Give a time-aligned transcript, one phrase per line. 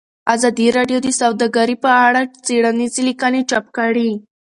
[0.33, 4.09] ازادي راډیو د سوداګري په اړه څېړنیزې لیکنې چاپ کړي.